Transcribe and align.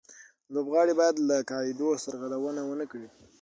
لوبغاړي 0.53 0.93
باید 0.99 1.15
له 1.29 1.37
قاعدو 1.51 1.87
سرغړونه 2.03 2.61
و 2.65 2.71
نه 2.79 2.85
کړي. 2.91 3.07